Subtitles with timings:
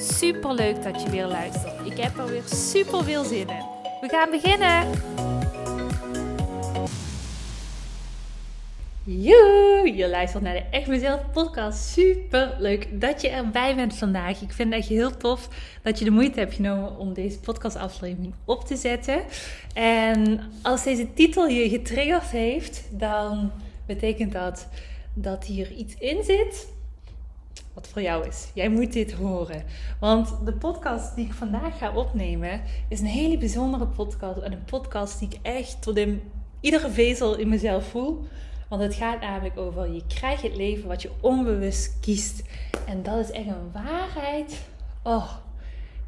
[0.00, 1.86] Super leuk dat je weer luistert.
[1.86, 3.64] Ik heb er weer super veel zin in.
[4.00, 4.90] We gaan beginnen.
[9.04, 11.88] Joe, je luistert naar de Echt Mezelf podcast.
[11.88, 14.40] Super leuk dat je erbij bent vandaag.
[14.40, 15.48] Ik vind het echt heel tof
[15.82, 19.22] dat je de moeite hebt genomen om deze podcastaflevering op te zetten.
[19.74, 23.50] En als deze titel je getriggerd heeft, dan
[23.86, 24.68] betekent dat
[25.14, 26.76] dat hier iets in zit
[27.78, 28.50] wat voor jou is.
[28.54, 29.64] Jij moet dit horen.
[30.00, 34.38] Want de podcast die ik vandaag ga opnemen is een hele bijzondere podcast.
[34.38, 36.22] En een podcast die ik echt tot in
[36.60, 38.26] iedere vezel in mezelf voel.
[38.68, 42.42] Want het gaat namelijk over je krijgt het leven wat je onbewust kiest.
[42.86, 44.60] En dat is echt een waarheid.
[45.02, 45.32] Oh,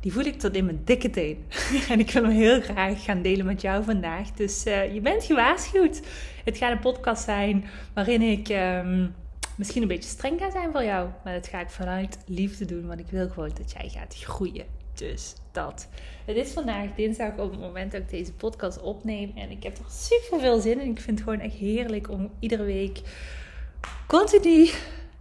[0.00, 1.44] die voel ik tot in mijn dikke teen.
[1.91, 4.30] en ik wil hem heel graag gaan delen met jou vandaag.
[4.30, 6.00] Dus uh, je bent gewaarschuwd.
[6.44, 9.14] Het gaat een podcast zijn waarin ik um,
[9.56, 11.08] misschien een beetje streng ga zijn voor jou.
[11.24, 12.86] Maar dat ga ik vanuit liefde doen.
[12.86, 14.66] Want ik wil gewoon dat jij gaat groeien.
[14.94, 15.88] Dus dat.
[16.24, 19.32] Het is vandaag dinsdag op het moment dat ik deze podcast opneem.
[19.34, 20.90] En ik heb er super veel zin in.
[20.90, 23.00] Ik vind het gewoon echt heerlijk om iedere week
[24.06, 24.70] continu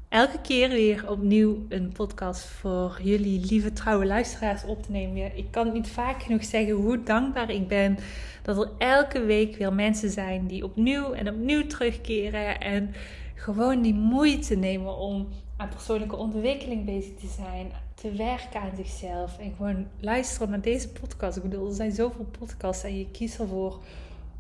[0.10, 5.38] elke keer weer opnieuw een podcast voor jullie lieve trouwe luisteraars op te nemen.
[5.38, 7.98] Ik kan niet vaak genoeg zeggen hoe dankbaar ik ben
[8.42, 12.94] dat er elke week weer mensen zijn die opnieuw en opnieuw terugkeren en
[13.40, 19.38] gewoon die moeite nemen om aan persoonlijke ontwikkeling bezig te zijn, te werken aan zichzelf
[19.38, 21.38] en gewoon luisteren naar deze podcast.
[21.38, 23.80] Ik bedoel, er zijn zoveel podcasts en je kiest ervoor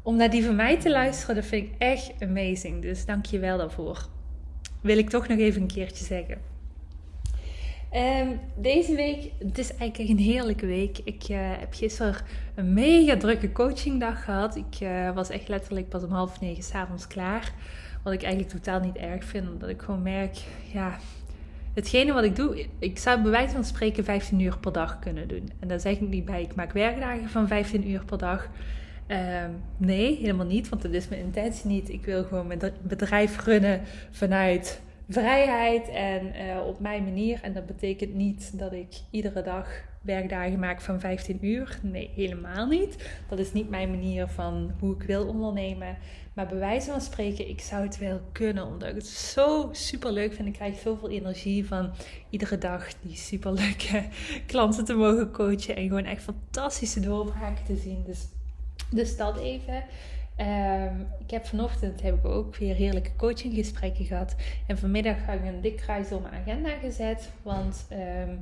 [0.02, 1.36] om naar die van mij te luisteren.
[1.36, 2.82] Dat vind ik echt amazing.
[2.82, 4.08] Dus dank je wel daarvoor.
[4.82, 6.38] Wil ik toch nog even een keertje zeggen.
[7.93, 10.99] Um, deze week, het is eigenlijk een heerlijke week.
[11.04, 12.15] Ik uh, heb gisteren
[12.55, 14.55] een mega drukke coachingdag gehad.
[14.55, 17.54] Ik uh, was echt letterlijk pas om half negen s'avonds klaar.
[18.04, 19.49] Wat ik eigenlijk totaal niet erg vind.
[19.49, 20.37] Omdat ik gewoon merk,
[20.73, 20.98] ja,
[21.73, 25.27] hetgene wat ik doe, ik zou bij wijze van spreken 15 uur per dag kunnen
[25.27, 25.49] doen.
[25.60, 28.49] En daar zeg ik niet bij, ik maak werkdagen van 15 uur per dag.
[29.08, 31.89] Um, nee, helemaal niet, want dat is mijn intentie niet.
[31.89, 37.39] Ik wil gewoon mijn bedrijf runnen vanuit vrijheid en uh, op mijn manier.
[37.42, 39.67] En dat betekent niet dat ik iedere dag
[40.02, 41.80] werkdagen maak van 15 uur.
[41.82, 43.09] Nee, helemaal niet.
[43.30, 45.98] Dat is niet mijn manier van hoe ik wil ondernemen.
[46.33, 48.65] Maar bij wijze van spreken, ik zou het wel kunnen.
[48.65, 50.47] Omdat ik het zo super leuk vind.
[50.47, 51.91] Ik krijg zoveel energie van
[52.29, 54.07] iedere dag die super leuke
[54.47, 55.75] klanten te mogen coachen.
[55.75, 58.03] En gewoon echt fantastische doorbraken te zien.
[58.05, 58.27] Dus,
[58.89, 59.83] dus dat even.
[60.39, 64.35] Um, ik heb vanochtend heb ik ook weer heerlijke coachinggesprekken gehad.
[64.67, 67.29] En vanmiddag ga ik een dik kruis op mijn agenda gezet.
[67.41, 68.41] Want um,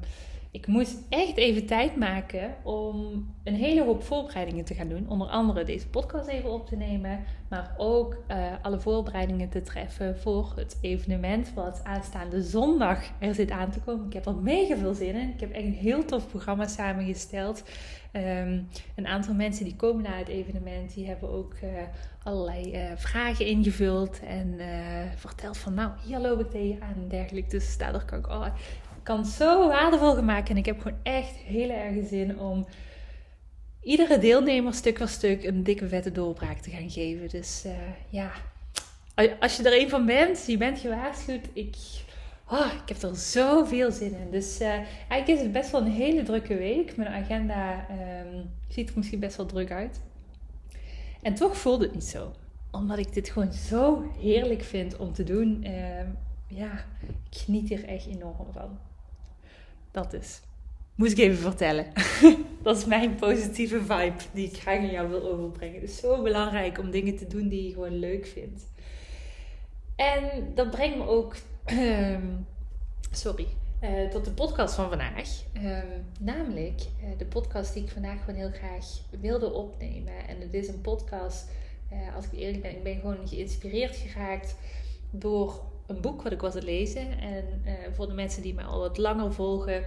[0.52, 5.10] ik moest echt even tijd maken om een hele hoop voorbereidingen te gaan doen.
[5.10, 7.24] Onder andere deze podcast even op te nemen.
[7.50, 13.52] Maar ook uh, alle voorbereidingen te treffen voor het evenement wat aanstaande zondag er zit
[13.52, 14.06] aan te komen.
[14.06, 15.30] Ik heb er mega veel zin in.
[15.30, 17.64] Ik heb echt een heel tof programma samengesteld.
[18.14, 21.70] Um, een aantal mensen die komen naar het evenement, die hebben ook uh,
[22.24, 24.20] allerlei uh, vragen ingevuld.
[24.20, 24.60] En
[25.16, 27.50] verteld van nou, hier loop ik tegenaan en dergelijke.
[27.50, 28.46] Dus daardoor kan ik, oh,
[29.08, 30.50] kan zo waardevol gemaakt.
[30.50, 32.68] En ik heb gewoon echt heel erg zin om
[33.82, 37.30] iedere deelnemer stuk voor stuk een dikke vette doorbraak te gaan geven.
[37.30, 37.72] Dus uh,
[38.10, 38.32] ja,
[39.40, 41.46] als je er een van bent, je bent gewaarschuwd.
[41.54, 41.76] Ik,
[42.50, 44.32] oh, ik heb er zoveel zin in.
[44.32, 46.96] Dus uh, eigenlijk is het best wel een hele drukke week.
[46.96, 47.86] Mijn agenda
[48.26, 50.02] um, ziet er misschien best wel druk uit.
[51.22, 52.32] En toch voelt het niet zo.
[52.72, 55.64] Omdat ik dit gewoon zo heerlijk vind om te doen.
[55.64, 55.72] Uh,
[56.48, 56.72] ja,
[57.30, 58.87] ik geniet hier echt enorm van.
[59.98, 60.42] Dat is.
[60.96, 61.86] Moest ik even vertellen.
[62.64, 65.82] dat is mijn positieve vibe die ik graag aan jou wil overbrengen.
[65.82, 68.68] Het is zo belangrijk om dingen te doen die je gewoon leuk vindt.
[69.96, 71.36] En dat brengt me ook,
[71.72, 72.46] um,
[73.12, 73.48] sorry,
[73.82, 75.44] uh, tot de podcast van vandaag.
[75.54, 78.86] Um, namelijk uh, de podcast die ik vandaag gewoon heel graag
[79.20, 80.28] wilde opnemen.
[80.28, 81.50] En het is een podcast,
[81.94, 84.56] uh, als ik eerlijk ben, ik ben gewoon geïnspireerd geraakt
[85.12, 87.20] door een boek wat ik was te lezen.
[87.20, 89.84] En uh, voor de mensen die mij al wat langer volgen,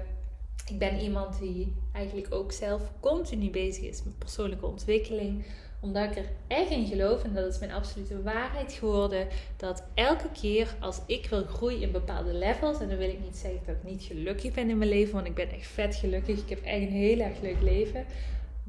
[0.67, 5.44] ik ben iemand die eigenlijk ook zelf continu bezig is met persoonlijke ontwikkeling.
[5.81, 10.29] Omdat ik er echt in geloof, en dat is mijn absolute waarheid geworden, dat elke
[10.41, 13.76] keer als ik wil groeien in bepaalde levels, en dan wil ik niet zeggen dat
[13.76, 16.38] ik niet gelukkig ben in mijn leven, want ik ben echt vet gelukkig.
[16.38, 18.05] Ik heb echt een heel erg leuk leven.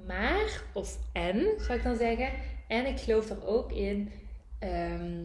[0.08, 2.30] Maar, of en, zou ik dan zeggen,
[2.68, 4.12] en ik geloof er ook in
[4.60, 5.24] ehm,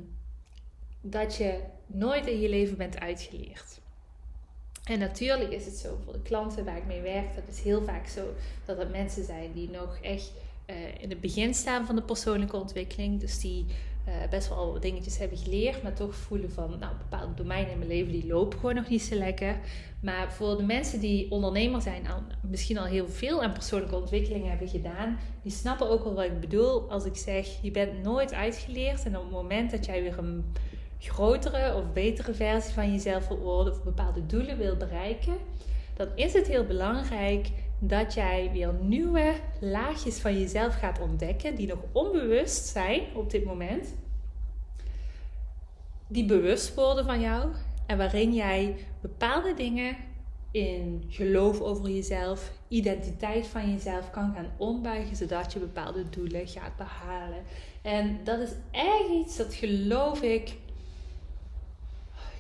[1.11, 3.81] dat je nooit in je leven bent uitgeleerd.
[4.85, 7.85] En natuurlijk is het zo voor de klanten waar ik mee werk, dat is heel
[7.85, 10.33] vaak zo dat er mensen zijn die nog echt
[10.67, 13.21] uh, in het begin staan van de persoonlijke ontwikkeling.
[13.21, 13.67] Dus die
[14.09, 17.79] uh, best wel wat dingetjes hebben geleerd, maar toch voelen van, nou, bepaalde domeinen in
[17.79, 19.59] mijn leven die lopen gewoon nog niet zo lekker.
[20.01, 24.49] Maar voor de mensen die ondernemer zijn, al, misschien al heel veel aan persoonlijke ontwikkeling
[24.49, 28.35] hebben gedaan, die snappen ook wel wat ik bedoel als ik zeg, je bent nooit
[28.35, 30.45] uitgeleerd en op het moment dat jij weer een
[30.99, 35.37] grotere of betere versie van jezelf wil worden of bepaalde doelen wil bereiken,
[35.97, 41.67] dan is het heel belangrijk dat jij weer nieuwe laagjes van jezelf gaat ontdekken die
[41.67, 43.95] nog onbewust zijn op dit moment.
[46.09, 47.51] Die bewust worden van jou
[47.87, 49.97] en waarin jij bepaalde dingen
[50.51, 56.77] in geloof over jezelf, identiteit van jezelf kan gaan ombuigen zodat je bepaalde doelen gaat
[56.77, 57.43] behalen.
[57.83, 60.57] En dat is echt iets dat geloof ik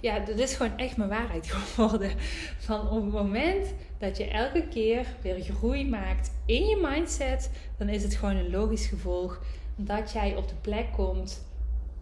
[0.06, 2.10] ja, dat is gewoon echt mijn waarheid geworden.
[2.58, 7.88] Van op het moment dat je elke keer weer groei maakt in je mindset, dan
[7.88, 9.40] is het gewoon een logisch gevolg
[9.76, 11.46] dat jij op de plek komt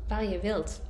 [0.09, 0.83] waar je wilt.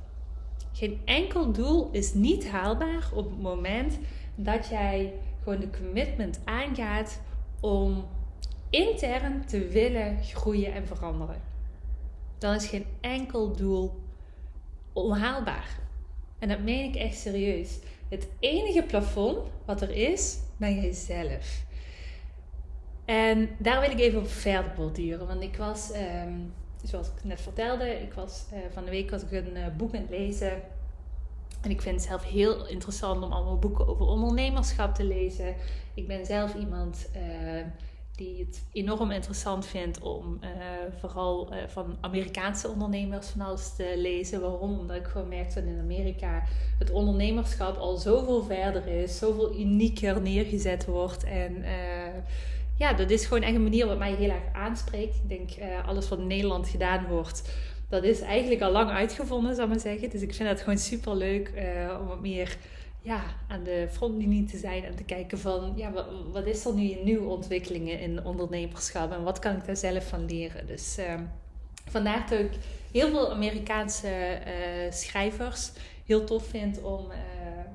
[0.73, 3.99] Geen enkel doel is niet haalbaar op het moment
[4.35, 5.13] dat jij
[5.43, 7.21] gewoon de commitment aangaat
[7.59, 8.05] om
[8.69, 11.41] intern te willen groeien en veranderen.
[12.37, 14.03] Dan is geen enkel doel
[14.93, 15.83] onhaalbaar.
[16.39, 17.79] En dat meen ik echt serieus.
[18.09, 21.63] Het enige plafond wat er is, ben jijzelf.
[23.05, 25.27] En daar wil ik even op verder borduren.
[25.27, 26.33] Want ik was, ehm,
[26.83, 29.95] zoals ik net vertelde, ik was uh, van de week was ik een uh, boek
[29.95, 30.61] aan het lezen.
[31.61, 35.55] En ik vind het zelf heel interessant om allemaal boeken over ondernemerschap te lezen.
[35.93, 37.61] Ik ben zelf iemand uh,
[38.17, 40.49] die het enorm interessant vindt om uh,
[40.99, 44.41] vooral uh, van Amerikaanse ondernemers van alles te lezen.
[44.41, 44.79] Waarom?
[44.79, 46.43] Omdat ik gewoon merk dat in Amerika
[46.79, 51.23] het ondernemerschap al zoveel verder is, zoveel unieker neergezet wordt.
[51.23, 52.23] En uh,
[52.77, 55.15] ja, dat is gewoon echt een manier wat mij heel erg aanspreekt.
[55.15, 55.49] Ik denk,
[55.85, 57.51] alles wat in Nederland gedaan wordt,
[57.89, 60.09] dat is eigenlijk al lang uitgevonden, zou ik maar zeggen.
[60.09, 61.51] Dus ik vind het gewoon super leuk
[62.01, 62.57] om wat meer
[63.05, 66.73] ja, aan de frontlinie te zijn en te kijken van ja, wat, wat is er
[66.73, 70.67] nu in nieuwe ontwikkelingen in ondernemerschap en wat kan ik daar zelf van leren.
[70.67, 71.13] Dus uh,
[71.85, 72.51] vandaar dat ik
[72.91, 75.71] heel veel Amerikaanse uh, schrijvers
[76.05, 77.17] heel tof vind om uh,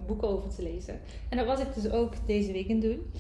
[0.07, 1.01] boeken over te lezen.
[1.29, 3.13] En dat was ik dus ook deze week in doen.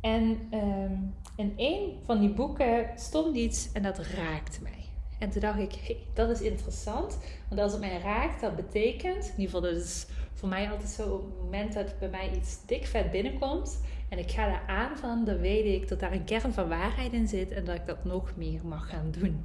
[0.00, 0.22] En
[0.52, 4.84] um, in een van die boeken stond iets en dat raakte mij.
[5.18, 7.18] En toen dacht ik, hey, dat is interessant.
[7.48, 10.06] Want als het mij raakt, dat betekent, in ieder geval dat is
[10.44, 14.18] voor mij altijd zo op het moment dat bij mij iets dik vet binnenkomt en
[14.18, 17.28] ik ga daar aan van, dan weet ik dat daar een kern van waarheid in
[17.28, 19.44] zit en dat ik dat nog meer mag gaan doen.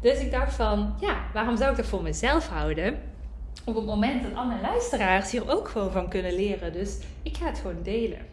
[0.00, 2.98] Dus ik dacht van, ja, waarom zou ik dat voor mezelf houden?
[3.64, 6.72] Op het moment dat al luisteraars hier ook gewoon van kunnen leren.
[6.72, 8.26] Dus ik ga het gewoon delen.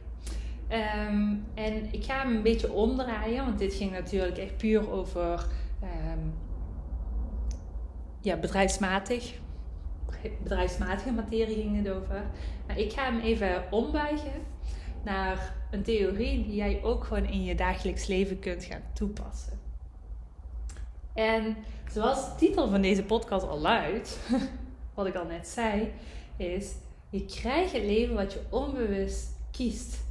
[1.08, 5.46] Um, en ik ga hem een beetje omdraaien, want dit ging natuurlijk echt puur over
[5.84, 6.34] um,
[8.22, 9.34] ja, bedrijfsmatig
[10.44, 12.24] bedrijfsmatige materie ging het over.
[12.68, 14.42] Maar ik ga hem even ombuigen
[15.04, 19.60] naar een theorie die jij ook gewoon in je dagelijks leven kunt gaan toepassen.
[21.14, 21.57] En
[21.92, 24.19] zoals de titel van deze podcast al luidt,
[24.95, 25.92] wat ik al net zei,
[26.38, 26.74] is:
[27.10, 30.07] je krijgt het leven wat je onbewust kiest.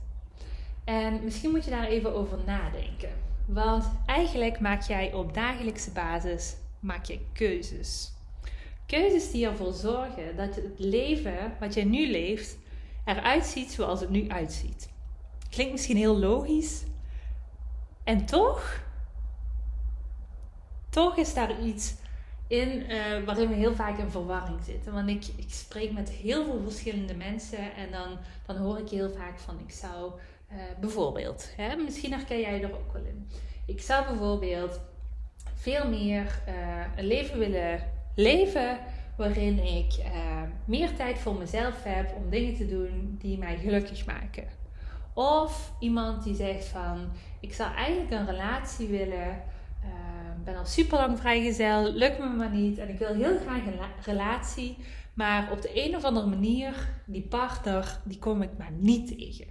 [0.84, 3.10] En misschien moet je daar even over nadenken.
[3.46, 8.12] Want eigenlijk maak jij op dagelijkse basis maak je keuzes.
[8.88, 12.56] Keuzes die ervoor zorgen dat het leven wat jij nu leeft
[13.04, 14.88] eruit ziet zoals het nu uitziet.
[15.50, 16.84] Klinkt misschien heel logisch.
[18.04, 18.82] En toch,
[20.90, 21.94] toch is daar iets
[22.46, 24.92] in uh, waarin we heel vaak in verwarring zitten.
[24.92, 29.10] Want ik, ik spreek met heel veel verschillende mensen en dan, dan hoor ik heel
[29.10, 30.12] vaak van ik zou
[30.52, 33.28] uh, bijvoorbeeld, hè, misschien herken jij er ook wel in.
[33.66, 34.80] Ik zou bijvoorbeeld
[35.54, 38.78] veel meer uh, een leven willen leven
[39.16, 44.06] waarin ik uh, meer tijd voor mezelf heb om dingen te doen die mij gelukkig
[44.06, 44.44] maken.
[45.14, 47.08] Of iemand die zegt van
[47.40, 49.42] ik zou eigenlijk een relatie willen.
[49.84, 52.78] Uh, ben al super lang vrijgezel, lukt me maar niet.
[52.78, 54.76] En ik wil heel graag een relatie.
[55.14, 59.46] Maar op de een of andere manier, die partner, die kom ik maar niet tegen.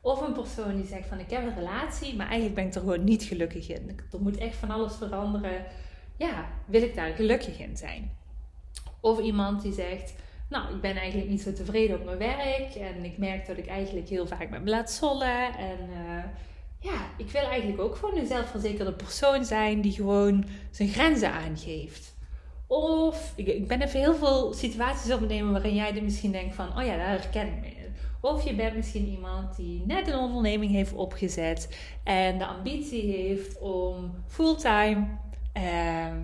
[0.00, 2.80] Of een persoon die zegt van ik heb een relatie, maar eigenlijk ben ik er
[2.80, 4.00] gewoon niet gelukkig in.
[4.12, 5.64] Er moet echt van alles veranderen
[6.18, 8.16] ja, wil ik daar gelukkig in zijn?
[9.00, 10.14] Of iemand die zegt,
[10.48, 13.66] nou, ik ben eigenlijk niet zo tevreden op mijn werk en ik merk dat ik
[13.66, 15.56] eigenlijk heel vaak met me laat zollen.
[15.56, 16.24] En uh,
[16.80, 22.16] ja, ik wil eigenlijk ook gewoon een zelfverzekerde persoon zijn die gewoon zijn grenzen aangeeft.
[22.66, 26.78] Of ik, ik ben even heel veel situaties opnemen waarin jij er misschien denkt van,
[26.78, 27.78] oh ja, daar herken ik me
[28.20, 33.58] of je bent misschien iemand die net een onderneming heeft opgezet en de ambitie heeft
[33.58, 35.06] om fulltime
[35.64, 36.14] eh,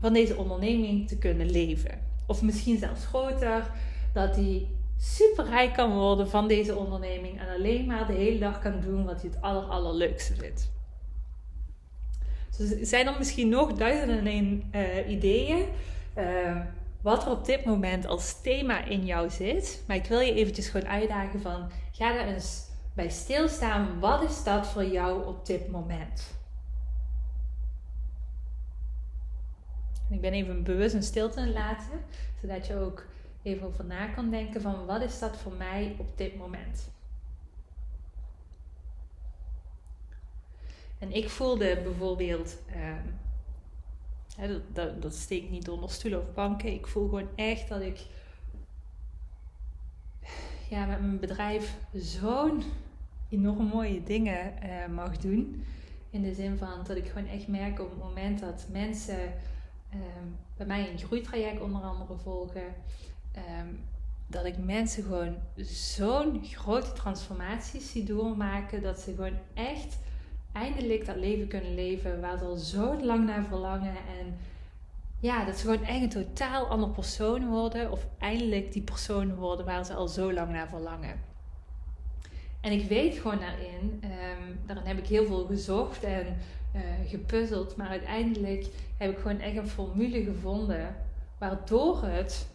[0.00, 2.00] van deze onderneming te kunnen leven.
[2.26, 3.70] Of misschien zelfs groter,
[4.12, 4.66] dat hij
[4.98, 9.04] super rijk kan worden van deze onderneming en alleen maar de hele dag kan doen
[9.04, 10.72] wat hij het aller, allerleukste vindt.
[12.56, 15.64] Dus er zijn er misschien nog duizenden en één uh, ideeën.
[16.18, 16.60] Uh,
[17.04, 19.82] wat er op dit moment als thema in jou zit.
[19.86, 24.00] Maar ik wil je eventjes gewoon uitdagen van, ga daar eens bij stilstaan.
[24.00, 26.34] Wat is dat voor jou op dit moment?
[30.14, 32.00] Ik ben even bewust een stilte laten,
[32.40, 33.04] zodat je ook
[33.42, 36.88] even over na kan denken van, wat is dat voor mij op dit moment?
[40.98, 42.56] En ik voelde bijvoorbeeld...
[42.66, 43.06] Ehm,
[44.36, 46.72] dat, dat, dat steekt niet onder stoelen of banken.
[46.72, 48.06] Ik voel gewoon echt dat ik
[50.70, 52.62] ja, met mijn bedrijf zo'n
[53.28, 55.64] enorm mooie dingen uh, mag doen.
[56.10, 59.32] In de zin van dat ik gewoon echt merk op het moment dat mensen
[59.94, 62.74] ehm, bij mij een groeitraject onder andere volgen.
[63.32, 63.68] Ehm,
[64.26, 65.36] dat ik mensen gewoon
[65.96, 68.82] zo'n grote transformaties zie doormaken.
[68.82, 69.98] Dat ze gewoon echt
[70.52, 73.96] eindelijk dat leven kunnen leven waar ze al zo lang naar verlangen.
[73.96, 74.36] En
[75.20, 77.90] ja, dat ze gewoon echt een totaal ander persoon worden.
[77.90, 81.33] Of eindelijk die persoon worden waar ze al zo lang naar verlangen.
[82.64, 86.26] En ik weet gewoon daarin, um, daarin heb ik heel veel gezocht en
[86.74, 87.76] uh, gepuzzeld.
[87.76, 88.66] Maar uiteindelijk
[88.96, 90.96] heb ik gewoon echt een formule gevonden.
[91.38, 92.48] Waardoor het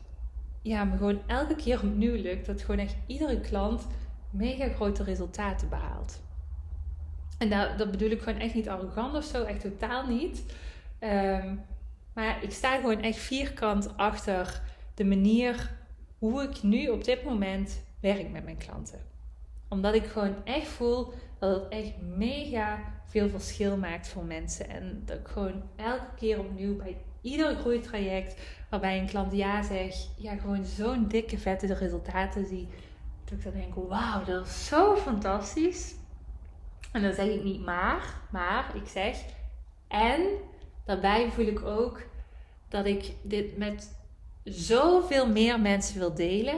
[0.62, 2.46] ja, me gewoon elke keer opnieuw lukt.
[2.46, 3.88] Dat gewoon echt iedere klant
[4.30, 6.22] mega grote resultaten behaalt.
[7.38, 10.44] En dat, dat bedoel ik gewoon echt niet arrogant of zo, echt totaal niet.
[11.00, 11.56] Ehm,
[12.14, 14.62] maar ik sta gewoon echt vierkant achter
[14.94, 15.72] de manier
[16.18, 19.00] hoe ik nu op dit moment werk met mijn klanten.
[19.70, 24.70] Omdat ik gewoon echt voel dat het echt mega veel verschil maakt voor mensen.
[24.70, 30.10] En dat ik gewoon elke keer opnieuw bij ieder groeitraject waarbij een klant ja zegt,
[30.18, 32.68] ja, gewoon zo'n dikke vette resultaten zie.
[33.24, 35.96] Dat ik dan denk, wauw, dat is zo fantastisch.
[36.92, 39.18] En dan zeg ik niet maar, maar ik zeg
[39.90, 40.22] en
[40.86, 42.02] daarbij voel ik ook
[42.68, 43.98] dat ik dit met
[44.44, 46.58] zoveel meer mensen wil delen.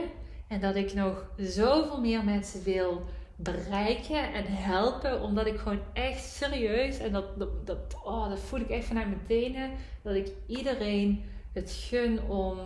[0.52, 3.04] En dat ik nog zoveel meer mensen wil
[3.36, 5.22] bereiken en helpen.
[5.22, 9.06] Omdat ik gewoon echt serieus, en dat, dat, dat, oh, dat voel ik echt vanuit
[9.06, 9.70] mijn tenen,
[10.02, 12.58] dat ik iedereen het gun om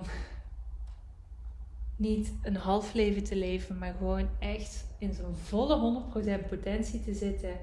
[1.97, 6.03] niet een half leven te leven, maar gewoon echt in zo'n volle
[6.45, 7.57] 100% potentie te zitten.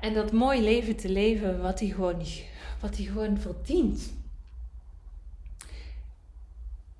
[0.00, 2.22] En dat mooie leven te leven wat hij gewoon,
[2.80, 4.12] wat hij gewoon verdient.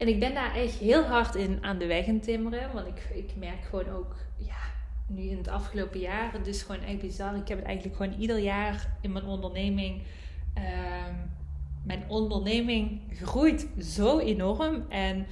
[0.00, 2.72] En ik ben daar echt heel hard in aan de weg in timmeren.
[2.72, 4.60] Want ik, ik merk gewoon ook, ja,
[5.06, 7.36] nu in het afgelopen jaar, het is gewoon echt bizar.
[7.36, 10.02] Ik heb het eigenlijk gewoon ieder jaar in mijn onderneming.
[10.54, 11.14] Ehm,
[11.84, 14.84] mijn onderneming groeit zo enorm.
[14.88, 15.26] En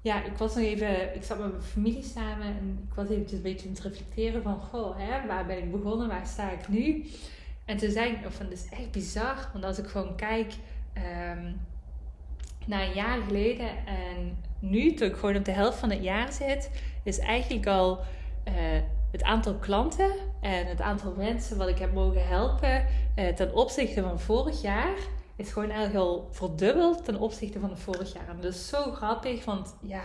[0.00, 3.36] ja, ik was nog even, ik zat met mijn familie samen en ik was eventjes
[3.36, 6.68] een beetje aan het reflecteren van, goh, hè, waar ben ik begonnen, waar sta ik
[6.68, 7.06] nu?
[7.64, 10.52] En toen zei ik, van, dat is echt bizar, want als ik gewoon kijk
[10.96, 11.60] um,
[12.70, 16.32] naar een jaar geleden en nu, toen ik gewoon op de helft van het jaar
[16.32, 16.70] zit,
[17.02, 17.98] is eigenlijk al
[18.48, 18.54] uh,
[19.12, 20.10] het aantal klanten
[20.40, 22.86] en het aantal mensen wat ik heb mogen helpen
[23.16, 24.94] uh, ten opzichte van vorig jaar
[25.36, 28.28] is gewoon eigenlijk al verdubbeld ten opzichte van vorig jaar.
[28.28, 30.02] En dat is zo grappig, want ja,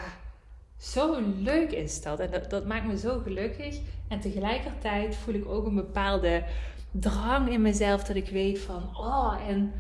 [0.77, 2.19] zo leuk is dat.
[2.19, 3.79] En dat, dat maakt me zo gelukkig.
[4.07, 6.43] En tegelijkertijd voel ik ook een bepaalde
[6.91, 9.73] drang in mezelf dat ik weet van, oh, en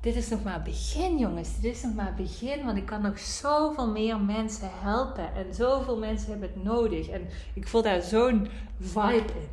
[0.00, 1.60] dit is nog maar begin, jongens.
[1.60, 5.34] Dit is nog maar begin, want ik kan nog zoveel meer mensen helpen.
[5.34, 7.08] En zoveel mensen hebben het nodig.
[7.08, 8.48] En ik voel daar zo'n
[8.80, 9.48] vibe in.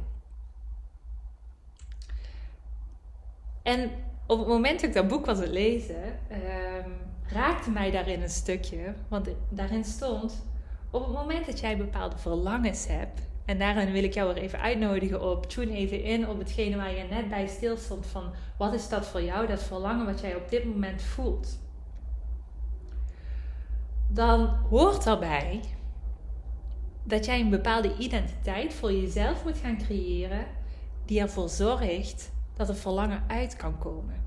[3.64, 3.92] En
[4.26, 6.94] op het moment dat ik dat boek was te lezen, um,
[7.28, 8.94] raakte mij daarin een stukje.
[9.08, 10.46] Want daarin stond:
[10.90, 14.60] op het moment dat jij bepaalde verlangens hebt, en daarin wil ik jou weer even
[14.60, 18.90] uitnodigen op, tune even in op hetgene waar je net bij stilstond van wat is
[18.90, 21.60] dat voor jou, dat verlangen wat jij op dit moment voelt.
[24.08, 25.62] Dan hoort daarbij
[27.04, 30.46] dat jij een bepaalde identiteit voor jezelf moet gaan creëren
[31.06, 34.26] die ervoor zorgt dat het verlangen uit kan komen.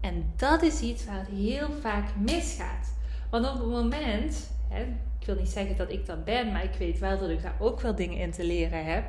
[0.00, 2.94] En dat is iets waar het heel vaak misgaat.
[3.30, 4.86] Want op het moment, hè,
[5.28, 7.80] wil niet zeggen dat ik dat ben, maar ik weet wel dat ik daar ook
[7.80, 9.04] wel dingen in te leren heb.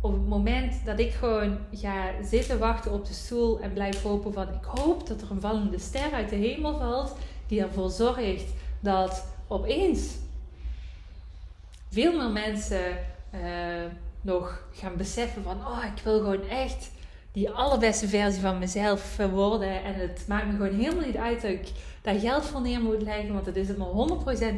[0.00, 4.32] Op het moment dat ik gewoon ga zitten wachten op de stoel en blijf hopen
[4.32, 7.16] van ik hoop dat er een vallende ster uit de hemel valt,
[7.46, 8.44] die ervoor zorgt
[8.80, 10.14] dat opeens
[11.90, 12.96] veel meer mensen
[13.34, 13.40] uh,
[14.20, 16.90] nog gaan beseffen van oh ik wil gewoon echt
[17.32, 19.82] die allerbeste versie van mezelf worden.
[19.84, 21.68] En het maakt me gewoon helemaal niet uit dat ik
[22.02, 23.84] daar geld voor neer moet leggen, want het is het me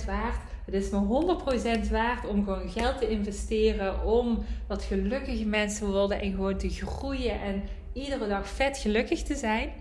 [0.03, 0.39] 100% waard.
[0.67, 5.93] Het is me 100% waard om gewoon geld te investeren, om wat gelukkige mensen te
[5.93, 9.73] worden en gewoon te groeien en iedere dag vet gelukkig te zijn.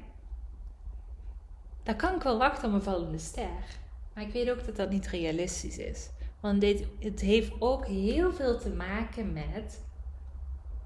[1.83, 3.79] Dan kan ik wel wachten op een vallende ster.
[4.13, 6.09] Maar ik weet ook dat dat niet realistisch is.
[6.39, 9.83] Want dit, het heeft ook heel veel te maken met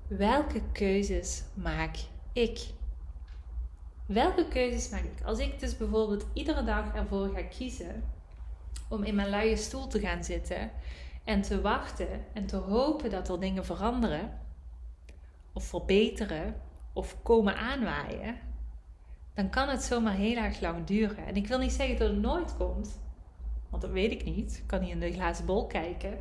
[0.07, 1.95] welke keuzes maak
[2.33, 2.59] ik?
[4.05, 5.25] Welke keuzes maak ik?
[5.25, 8.03] Als ik dus bijvoorbeeld iedere dag ervoor ga kiezen
[8.89, 10.71] om in mijn luie stoel te gaan zitten
[11.23, 14.39] en te wachten en te hopen dat er dingen veranderen
[15.53, 16.55] of verbeteren
[16.93, 18.37] of komen aanwaaien,
[19.33, 21.25] dan kan het zomaar heel erg lang duren.
[21.25, 22.99] En ik wil niet zeggen dat het nooit komt,
[23.69, 24.57] want dat weet ik niet.
[24.57, 26.19] Ik kan niet in de glazen bol kijken.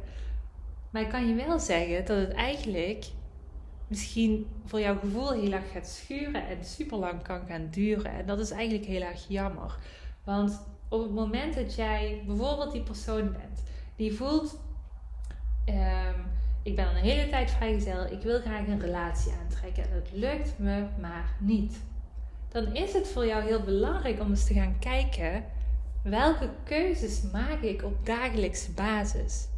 [0.91, 3.07] Maar ik kan je wel zeggen dat het eigenlijk
[3.87, 8.13] misschien voor jouw gevoel heel erg gaat schuren en super lang kan gaan duren.
[8.13, 9.79] En dat is eigenlijk heel erg jammer.
[10.25, 13.63] Want op het moment dat jij bijvoorbeeld die persoon bent
[13.97, 14.61] die voelt:
[15.69, 16.27] um,
[16.63, 20.11] ik ben al een hele tijd vrijgezel, ik wil graag een relatie aantrekken en het
[20.13, 21.81] lukt me maar niet.
[22.49, 25.45] Dan is het voor jou heel belangrijk om eens te gaan kijken
[26.03, 29.49] welke keuzes maak ik op dagelijkse basis.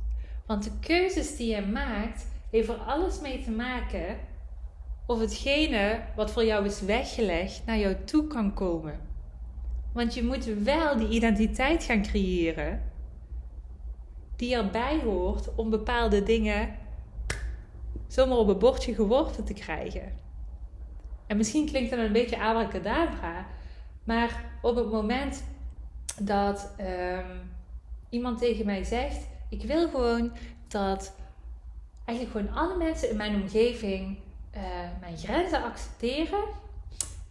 [0.47, 4.17] Want de keuzes die je maakt, heeft er alles mee te maken
[5.07, 9.10] of hetgene wat voor jou is weggelegd naar jou toe kan komen.
[9.93, 12.83] Want je moet wel die identiteit gaan creëren
[14.37, 16.77] die erbij hoort om bepaalde dingen
[18.07, 20.13] zomaar op een bordje geworpen te krijgen.
[21.27, 23.47] En misschien klinkt dat een beetje abracadabra,
[24.05, 25.45] maar op het moment
[26.21, 27.51] dat um,
[28.09, 30.33] iemand tegen mij zegt: Ik wil gewoon
[30.69, 31.15] dat
[32.05, 34.19] eigenlijk gewoon alle mensen in mijn omgeving
[34.55, 34.63] uh,
[35.01, 36.45] mijn grenzen accepteren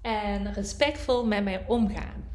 [0.02, 2.29] en respectvol met mij omgaan.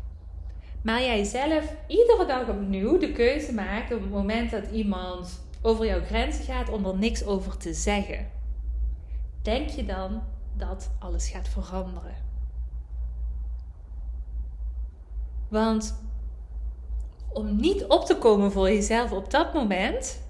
[0.85, 5.87] Maar jij zelf iedere dag opnieuw de keuze maakt op het moment dat iemand over
[5.87, 8.31] jouw grenzen gaat om er niks over te zeggen.
[9.43, 10.23] Denk je dan
[10.57, 12.17] dat alles gaat veranderen?
[15.49, 16.03] Want
[17.33, 20.21] om niet op te komen voor jezelf op dat moment,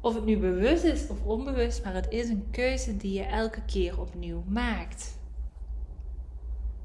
[0.00, 3.62] of het nu bewust is of onbewust, maar het is een keuze die je elke
[3.66, 5.22] keer opnieuw maakt.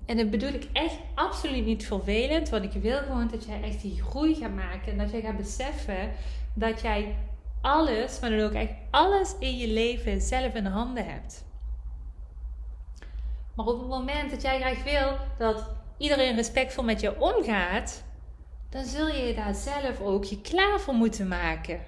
[0.10, 3.82] En dat bedoel ik echt absoluut niet vervelend, want ik wil gewoon dat jij echt
[3.82, 6.12] die groei gaat maken en dat jij gaat beseffen
[6.54, 7.16] dat jij
[7.62, 11.46] alles, maar dan ook echt alles in je leven zelf in de handen hebt.
[13.56, 15.66] Maar op het moment dat jij graag wil dat
[15.98, 18.04] iedereen respectvol met je omgaat,
[18.70, 21.80] dan zul je daar zelf ook je klaar voor moeten maken.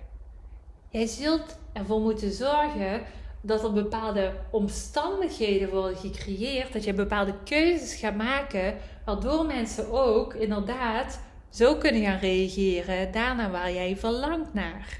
[0.89, 3.01] Jij zult ervoor moeten zorgen
[3.41, 8.75] dat er bepaalde omstandigheden worden gecreëerd, dat je bepaalde keuzes gaat maken,
[9.05, 14.99] waardoor mensen ook inderdaad zo kunnen gaan reageren daarna waar jij verlangt naar.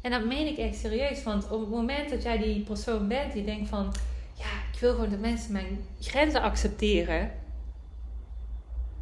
[0.00, 3.32] En dat meen ik echt serieus, want op het moment dat jij die persoon bent
[3.32, 3.94] die denkt van,
[4.34, 7.30] ja, ik wil gewoon dat mensen mijn grenzen accepteren.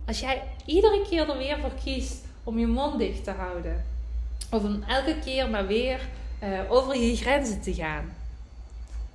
[0.07, 3.85] Als jij iedere keer er weer voor kiest om je mond dicht te houden,
[4.51, 6.01] of om elke keer maar weer
[6.43, 8.05] uh, over je grenzen te gaan.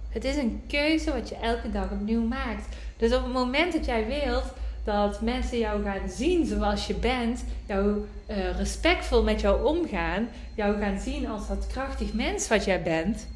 [0.09, 2.75] Het is een keuze wat je elke dag opnieuw maakt.
[2.97, 7.43] Dus op het moment dat jij wilt dat mensen jou gaan zien zoals je bent,
[7.65, 12.83] jou uh, respectvol met jou omgaan, jou gaan zien als dat krachtig mens wat jij
[12.83, 13.27] bent,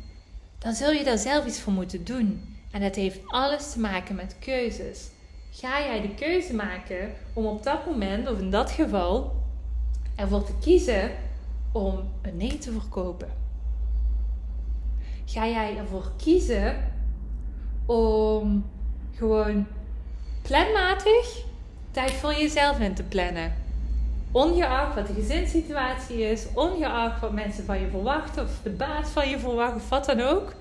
[0.60, 2.56] dan zul je daar zelf iets voor moeten doen.
[2.71, 5.08] En dat heeft alles te maken met keuzes.
[5.52, 9.36] Ga jij de keuze maken om op dat moment, of in dat geval,
[10.15, 11.12] ervoor te kiezen
[11.71, 13.38] om een nee te verkopen?
[15.31, 16.91] Ga jij ervoor kiezen
[17.85, 18.65] om
[19.15, 19.67] gewoon
[20.41, 21.43] planmatig
[21.91, 23.53] tijd voor jezelf in te plannen?
[24.31, 29.29] Ongeacht wat de gezinssituatie is, ongeacht wat mensen van je verwachten of de baas van
[29.29, 30.53] je verwacht of wat dan ook,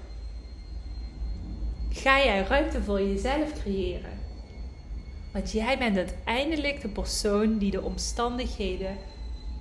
[1.91, 4.19] ga jij ruimte voor jezelf creëren.
[5.33, 8.97] Want jij bent uiteindelijk de persoon die de omstandigheden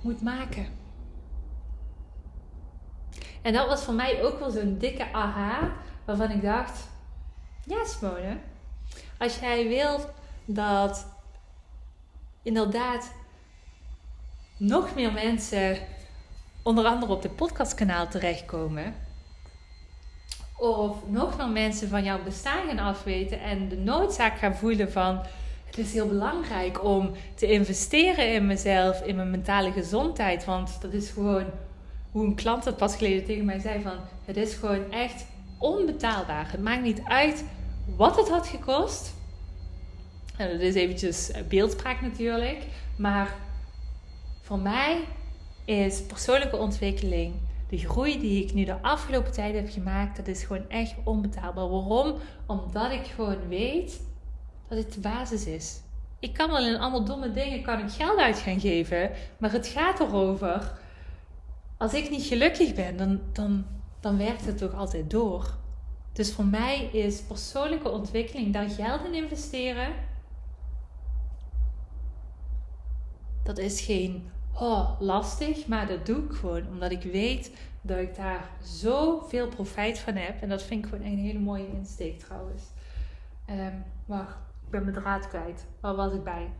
[0.02, 0.66] moet maken.
[3.48, 5.72] En dat was voor mij ook wel zo'n dikke aha,
[6.04, 6.88] waarvan ik dacht:
[7.64, 8.36] ja, Simone,
[9.18, 10.08] Als jij wilt
[10.44, 11.06] dat
[12.42, 13.12] inderdaad
[14.56, 15.78] nog meer mensen
[16.62, 18.94] onder andere op de podcastkanaal terechtkomen.
[20.56, 25.20] Of nog meer mensen van jouw bestaan gaan afweten en de noodzaak gaan voelen van
[25.66, 30.44] het is heel belangrijk om te investeren in mezelf, in mijn mentale gezondheid.
[30.44, 31.50] Want dat is gewoon
[32.24, 35.26] een klant dat pas geleden tegen mij zei van het is gewoon echt
[35.58, 36.50] onbetaalbaar.
[36.50, 37.44] Het maakt niet uit
[37.96, 39.14] wat het had gekost.
[40.36, 42.66] En dat is eventjes beeldspraak natuurlijk.
[42.96, 43.36] Maar
[44.42, 45.04] voor mij
[45.64, 47.34] is persoonlijke ontwikkeling,
[47.68, 51.68] de groei die ik nu de afgelopen tijd heb gemaakt, dat is gewoon echt onbetaalbaar.
[51.68, 52.14] Waarom?
[52.46, 54.00] Omdat ik gewoon weet
[54.68, 55.80] dat het de basis is.
[56.20, 59.66] Ik kan wel in allemaal domme dingen kan ik geld uit gaan geven, maar het
[59.66, 60.72] gaat erover.
[61.78, 63.66] Als ik niet gelukkig ben, dan, dan,
[64.00, 65.56] dan werkt het toch altijd door.
[66.12, 69.92] Dus voor mij is persoonlijke ontwikkeling daar geld in investeren.
[73.42, 78.16] Dat is geen oh, lastig, maar dat doe ik gewoon omdat ik weet dat ik
[78.16, 80.42] daar zoveel profijt van heb.
[80.42, 82.62] En dat vind ik gewoon een hele mooie insteek trouwens.
[83.50, 85.66] Um, wacht, ik ben mijn draad kwijt.
[85.80, 86.50] Waar was ik bij?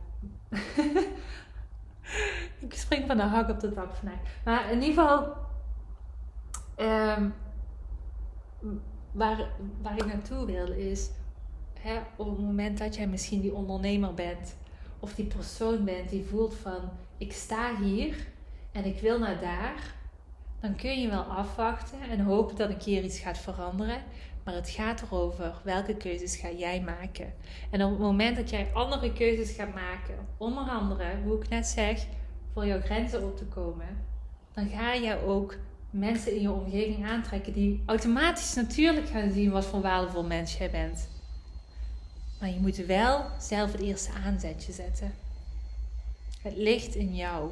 [2.65, 4.19] ik spring van de hak op de dak vanuit.
[4.45, 5.35] Maar in ieder geval,
[6.77, 7.33] um,
[9.11, 9.49] waar,
[9.81, 11.09] waar ik naartoe wil is,
[11.79, 14.55] hè, op het moment dat jij misschien die ondernemer bent,
[14.99, 18.15] of die persoon bent die voelt van, ik sta hier
[18.71, 19.95] en ik wil naar daar,
[20.59, 24.03] dan kun je wel afwachten en hopen dat een keer iets gaat veranderen.
[24.49, 27.33] Maar het gaat erover welke keuzes ga jij maken.
[27.69, 31.67] En op het moment dat jij andere keuzes gaat maken, onder andere, hoe ik net
[31.67, 32.05] zeg,
[32.53, 34.05] voor jouw grenzen op te komen,
[34.53, 35.55] dan ga je ook
[35.89, 40.69] mensen in je omgeving aantrekken die automatisch natuurlijk gaan zien wat voor waardevol mens jij
[40.69, 41.09] bent.
[42.39, 45.13] Maar je moet wel zelf het eerste aanzetje zetten.
[46.41, 47.51] Het ligt in jou.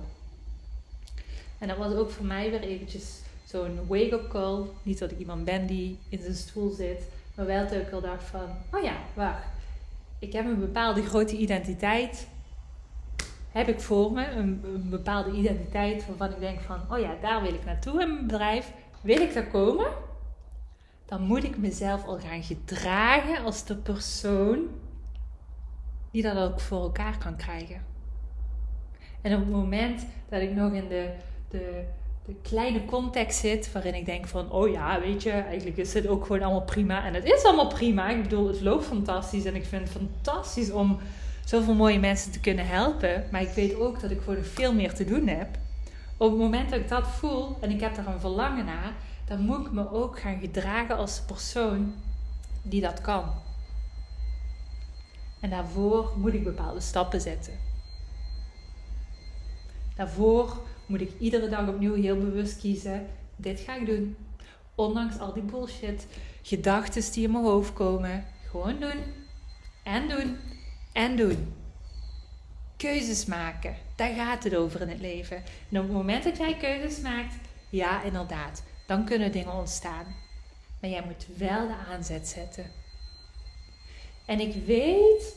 [1.58, 4.66] En dat was ook voor mij weer eventjes zo'n wake-up call.
[4.84, 7.02] Niet dat ik iemand ben die in zijn stoel zit,
[7.36, 9.46] maar wel dat ik al dacht van, oh ja, wacht.
[10.20, 12.28] Ik heb een bepaalde grote identiteit.
[13.52, 17.54] Heb ik voor me een, bepaalde identiteit waarvan ik denk van, oh ja, daar wil
[17.54, 18.74] ik naartoe in mijn bedrijf.
[19.02, 19.88] Wil ik daar komen?
[21.06, 24.68] Dan moet ik mezelf al gaan gedragen als de persoon
[26.12, 27.86] die dat ook voor elkaar kan krijgen.
[29.22, 31.14] En op het moment dat ik nog in de,
[31.50, 31.84] de
[32.28, 36.08] de kleine context zit waarin ik denk van, oh ja, weet je, eigenlijk is het
[36.08, 37.06] ook gewoon allemaal prima.
[37.06, 38.10] En het is allemaal prima.
[38.10, 41.00] Ik bedoel, het loopt fantastisch en ik vind het fantastisch om
[41.46, 43.28] zoveel mooie mensen te kunnen helpen.
[43.32, 45.48] Maar ik weet ook dat ik gewoon nog veel meer te doen heb.
[46.18, 48.94] Op het moment dat ik dat voel en ik heb daar een verlangen naar,
[49.26, 51.94] dan moet ik me ook gaan gedragen als de persoon
[52.62, 53.24] die dat kan.
[55.40, 57.54] En daarvoor moet ik bepaalde stappen zetten.
[59.96, 64.16] Daarvoor moet ik iedere dag opnieuw heel bewust kiezen: dit ga ik doen.
[64.76, 66.08] Ondanks al die bullshit,
[66.42, 68.26] gedachten die in mijn hoofd komen.
[68.50, 69.04] Gewoon doen.
[69.84, 70.38] En doen.
[70.94, 71.54] En doen.
[72.78, 73.76] Keuzes maken.
[73.96, 75.38] Daar gaat het over in het leven.
[75.72, 77.36] En op het moment dat jij keuzes maakt,
[77.70, 80.06] ja, inderdaad, dan kunnen dingen ontstaan.
[80.82, 82.66] Maar jij moet wel de aanzet zetten.
[84.26, 85.36] En ik weet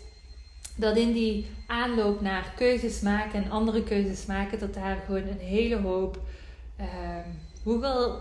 [0.77, 5.39] dat in die aanloop naar keuzes maken en andere keuzes maken, dat daar gewoon een
[5.39, 6.21] hele hoop,
[6.81, 6.87] uh,
[7.65, 8.19] Google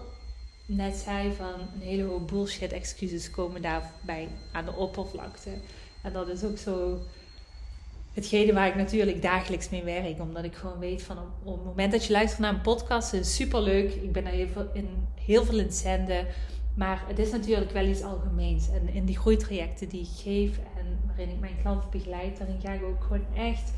[0.65, 5.49] net zei van een hele hoop bullshit excuses komen daarbij aan de oppervlakte.
[6.03, 6.99] En dat is ook zo
[8.13, 10.19] hetgene waar ik natuurlijk dagelijks mee werk.
[10.19, 13.35] Omdat ik gewoon weet van op, het moment dat je luistert naar een podcast, is
[13.35, 13.93] super leuk.
[13.93, 16.27] Ik ben daar heel veel in, heel veel in zenden.
[16.73, 18.69] Maar het is natuurlijk wel iets algemeens.
[18.69, 22.71] En in die groeitrajecten die ik geef en waarin ik mijn klanten begeleid, daarin ga
[22.71, 23.71] ik ook gewoon echt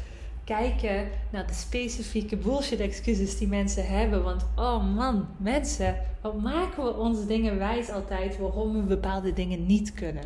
[0.43, 4.23] kijken naar de specifieke bullshit excuses die mensen hebben.
[4.23, 9.65] Want oh man, mensen, wat maken we onze dingen wijs altijd waarom we bepaalde dingen
[9.65, 10.23] niet kunnen.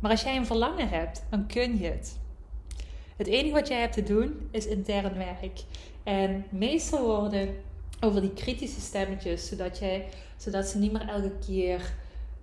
[0.00, 2.18] Maar als jij een verlangen hebt, dan kun je het.
[3.16, 5.64] Het enige wat jij hebt te doen is intern werk.
[6.02, 7.54] En meester worden
[8.00, 11.92] over die kritische stemmetjes, zodat, jij, zodat ze niet meer elke keer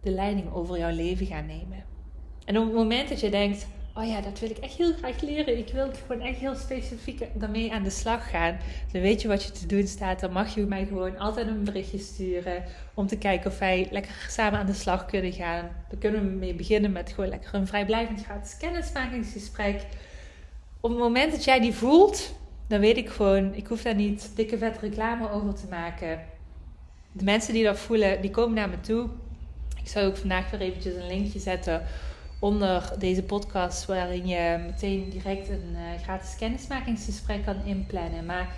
[0.01, 1.83] de leiding over jouw leven gaan nemen.
[2.45, 5.21] En op het moment dat je denkt, oh ja, dat wil ik echt heel graag
[5.21, 5.57] leren.
[5.57, 8.57] Ik wil gewoon echt heel specifiek daarmee aan de slag gaan.
[8.91, 10.19] Dan weet je wat je te doen staat.
[10.19, 12.63] Dan mag je mij gewoon altijd een berichtje sturen.
[12.93, 15.69] Om te kijken of wij lekker samen aan de slag kunnen gaan.
[15.89, 19.85] Dan kunnen we mee beginnen met gewoon lekker een vrijblijvend gratis kennismakingsgesprek.
[20.79, 22.35] Op het moment dat jij die voelt,
[22.67, 26.19] dan weet ik gewoon, ik hoef daar niet dikke vet reclame over te maken.
[27.15, 29.09] De mensen die dat voelen, die komen naar me toe.
[29.81, 31.83] Ik zal ook vandaag weer eventjes een linkje zetten
[32.39, 38.25] onder deze podcast, waarin je meteen direct een uh, gratis kennismakingsgesprek kan inplannen.
[38.25, 38.55] Maar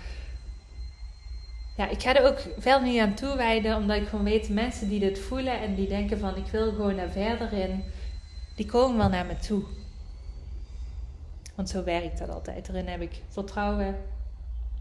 [1.76, 5.00] ja, ik ga er ook veel niet aan toewijden, omdat ik gewoon weet, mensen die
[5.00, 7.84] dit voelen en die denken van ik wil gewoon daar verder in,
[8.54, 9.62] die komen wel naar me toe.
[11.54, 12.66] Want zo werkt dat altijd.
[12.66, 13.96] Daarin heb ik vertrouwen.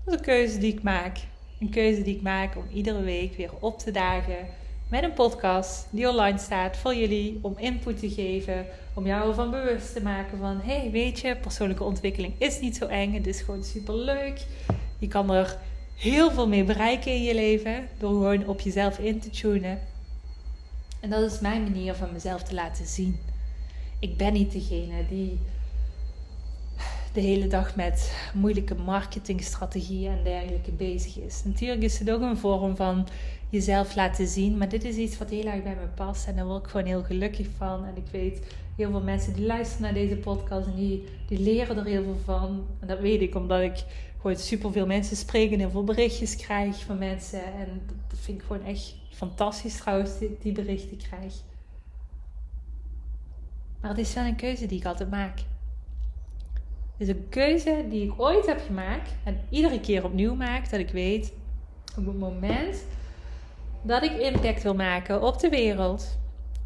[0.03, 1.17] Dat is een keuze die ik maak.
[1.60, 4.48] Een keuze die ik maak om iedere week weer op te dagen
[4.88, 7.39] met een podcast die online staat voor jullie.
[7.41, 10.60] Om input te geven, om jou ervan bewust te maken van...
[10.63, 13.13] hey, weet je, persoonlijke ontwikkeling is niet zo eng.
[13.13, 14.46] Het is gewoon super leuk.
[15.00, 15.58] Je kan er
[15.96, 19.80] heel veel mee bereiken in je leven door gewoon op jezelf in te tunen.
[21.00, 23.20] En dat is mijn manier van mezelf te laten zien.
[24.00, 25.39] Ik ben niet degene die
[27.15, 31.43] de hele dag met moeilijke marketingstrategieën en dergelijke bezig is.
[31.43, 33.08] Natuurlijk is het ook een vorm van
[33.49, 36.45] jezelf laten zien, maar dit is iets wat heel erg bij me past en daar
[36.45, 37.86] word ik gewoon heel gelukkig van.
[37.86, 41.78] En ik weet heel veel mensen die luisteren naar deze podcast en die, die leren
[41.78, 42.65] er heel veel van.
[42.80, 43.84] En dat weet ik omdat ik
[44.21, 47.43] gewoon super veel mensen spreek en heel veel berichtjes krijg van mensen.
[47.43, 51.34] En dat vind ik gewoon echt fantastisch trouwens, die, die berichten krijg.
[53.82, 55.39] Maar het is wel een keuze die ik altijd maak.
[56.97, 60.69] Is een keuze die ik ooit heb gemaakt en iedere keer opnieuw maak.
[60.69, 61.34] Dat ik weet,
[61.97, 62.86] op het moment
[63.81, 66.17] dat ik impact wil maken op de wereld,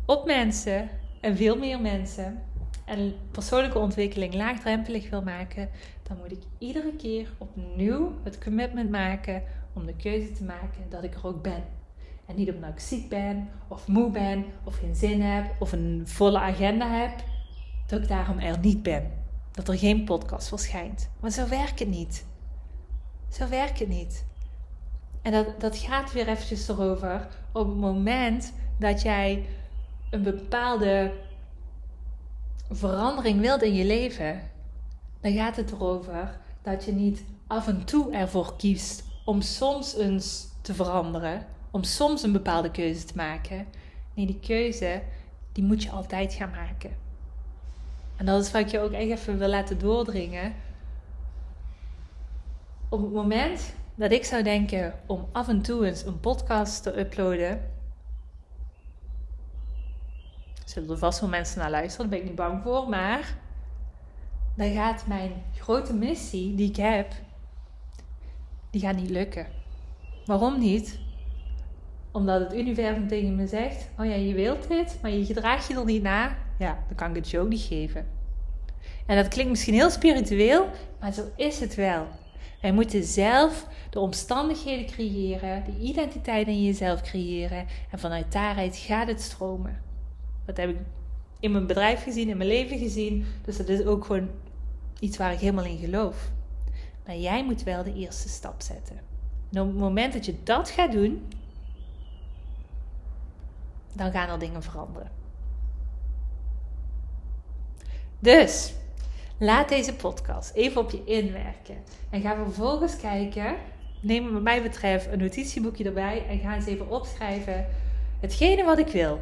[0.05, 0.89] op mensen
[1.21, 2.43] en veel meer mensen.
[2.85, 5.69] En persoonlijke ontwikkeling laagdrempelig wil maken,
[6.03, 11.03] dan moet ik iedere keer opnieuw het commitment maken om de keuze te maken dat
[11.03, 11.63] ik er ook ben.
[12.25, 16.01] En niet omdat ik ziek ben, of moe ben, of geen zin heb, of een
[16.05, 17.23] volle agenda heb,
[17.87, 19.18] dat ik daarom er niet ben
[19.59, 21.09] dat er geen podcast verschijnt.
[21.19, 22.25] Maar zo werkt het niet.
[23.29, 24.25] Zo werkt het niet.
[25.21, 29.45] En dat, dat gaat weer eventjes erover op het moment dat jij
[30.09, 31.13] een bepaalde
[32.69, 34.41] verandering wilt in je leven,
[35.21, 40.47] dan gaat het erover dat je niet af en toe ervoor kiest om soms eens
[40.61, 43.65] te veranderen, om soms een bepaalde keuze te maken.
[44.13, 45.01] Nee, die keuze,
[45.51, 47.08] die moet je altijd gaan maken.
[48.19, 50.53] En dat is wat ik je ook echt even wil laten doordringen.
[52.89, 56.99] Op het moment dat ik zou denken om af en toe eens een podcast te
[56.99, 57.71] uploaden,
[60.65, 63.35] zullen er vast wel mensen naar luisteren, daar ben ik niet bang voor, maar
[64.55, 67.13] dan gaat mijn grote missie die ik heb,
[68.69, 69.47] die gaat niet lukken.
[70.25, 70.99] Waarom niet?
[72.11, 75.75] Omdat het universum tegen me zegt: Oh ja, je wilt dit, maar je gedraagt je
[75.75, 78.07] er niet na ja, dan kan ik het je ook niet geven.
[79.05, 80.69] En dat klinkt misschien heel spiritueel,
[80.99, 82.07] maar zo is het wel.
[82.61, 87.65] Wij moeten zelf de omstandigheden creëren, de identiteit in jezelf creëren.
[87.91, 89.81] En vanuit daaruit gaat het stromen.
[90.45, 90.77] Dat heb ik
[91.39, 93.25] in mijn bedrijf gezien, in mijn leven gezien.
[93.45, 94.29] Dus dat is ook gewoon
[94.99, 96.31] iets waar ik helemaal in geloof.
[97.05, 98.99] Maar jij moet wel de eerste stap zetten.
[99.51, 101.27] En op het moment dat je dat gaat doen,
[103.93, 105.18] dan gaan er dingen veranderen.
[108.19, 108.73] Dus
[109.37, 111.75] laat deze podcast even op je inwerken.
[112.09, 113.55] En ga vervolgens kijken.
[114.01, 116.25] Neem wat mij betreft een notitieboekje erbij.
[116.29, 117.67] En ga eens even opschrijven.
[118.19, 119.19] Hetgene wat ik wil.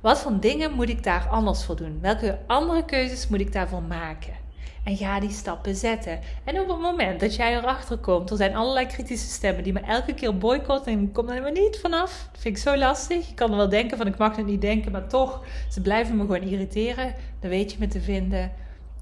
[0.00, 1.98] Wat voor dingen moet ik daar anders voor doen?
[2.00, 4.39] Welke andere keuzes moet ik daarvoor maken?
[4.84, 6.20] En ga die stappen zetten.
[6.44, 9.80] En op het moment dat jij erachter komt, er zijn allerlei kritische stemmen die me
[9.80, 12.28] elke keer boycotten en ik kom er helemaal niet vanaf.
[12.32, 13.28] Dat vind ik zo lastig.
[13.28, 16.16] Ik kan er wel denken van ik mag het niet denken, maar toch, ze blijven
[16.16, 17.14] me gewoon irriteren.
[17.40, 18.52] Dan weet je me te vinden.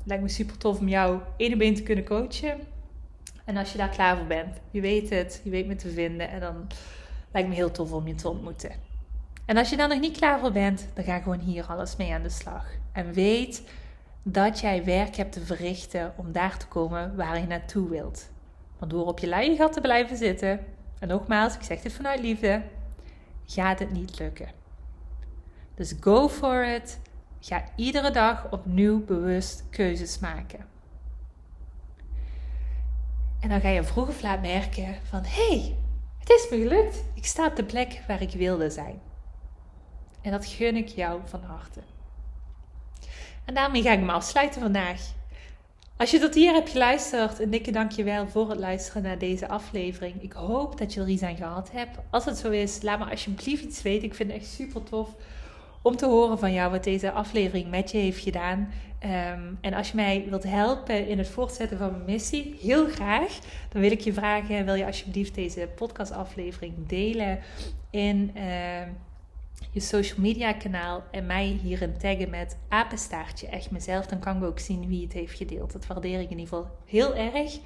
[0.05, 2.59] Lijkt me super tof om jou één been te kunnen coachen.
[3.45, 6.29] En als je daar klaar voor bent, je weet het, je weet me te vinden.
[6.29, 6.67] En dan
[7.33, 8.71] lijkt me heel tof om je te ontmoeten.
[9.45, 12.13] En als je daar nog niet klaar voor bent, dan ga gewoon hier alles mee
[12.13, 12.67] aan de slag.
[12.93, 13.63] En weet
[14.33, 18.31] dat jij werk hebt te verrichten om daar te komen waar je naartoe wilt.
[18.79, 20.61] Want door op je luie gat te blijven zitten,
[20.99, 22.63] en nogmaals, ik zeg dit vanuit liefde,
[23.47, 24.49] gaat het niet lukken.
[25.75, 26.99] Dus go for it.
[27.41, 30.67] Ga iedere dag opnieuw bewust keuzes maken.
[33.41, 35.77] En dan ga je vroeg of laat merken van hey,
[36.19, 37.05] het is me gelukt.
[37.15, 39.01] Ik sta op de plek waar ik wilde zijn.
[40.21, 41.81] En dat gun ik jou van harte.
[43.49, 45.01] En daarmee ga ik me afsluiten vandaag.
[45.97, 50.23] Als je tot hier hebt geluisterd, een dikke dankjewel voor het luisteren naar deze aflevering.
[50.23, 51.99] Ik hoop dat je er iets aan gehad hebt.
[52.11, 54.05] Als het zo is, laat me alsjeblieft iets weten.
[54.05, 55.09] Ik vind het echt super tof
[55.83, 58.73] om te horen van jou wat deze aflevering met je heeft gedaan.
[58.99, 63.39] Ehm, en als je mij wilt helpen in het voortzetten van mijn missie, heel graag.
[63.69, 67.39] Dan wil ik je vragen, wil je alsjeblieft deze podcastaflevering delen
[67.91, 68.31] in...
[68.37, 68.43] Uh,
[69.71, 74.45] je social media kanaal en mij hierin taggen met apenstaartje echt mezelf, dan kan ik
[74.45, 75.73] ook zien wie het heeft gedeeld.
[75.73, 77.59] Dat waardeer ik in ieder geval heel erg.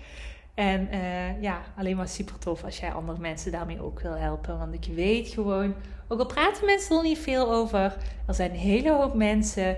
[0.55, 4.59] En uh, ja, alleen maar super tof als jij andere mensen daarmee ook wil helpen.
[4.59, 5.75] Want ik weet gewoon,
[6.09, 9.77] ook al praten mensen er niet veel over, er zijn een hele hoop mensen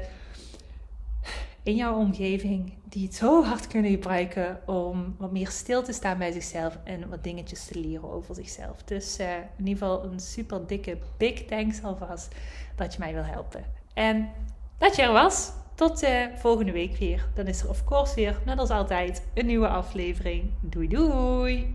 [1.64, 6.18] in jouw omgeving die het zo hard kunnen gebruiken om wat meer stil te staan
[6.18, 8.82] bij zichzelf en wat dingetjes te leren over zichzelf.
[8.82, 12.34] Dus uh, in ieder geval een super dikke big thanks alvast
[12.76, 13.64] dat je mij wil helpen.
[13.94, 14.28] En
[14.78, 15.52] dat je er was.
[15.74, 17.28] Tot uh, volgende week weer.
[17.34, 20.50] Dan is er of course weer, net als altijd, een nieuwe aflevering.
[20.60, 21.74] Doei doei!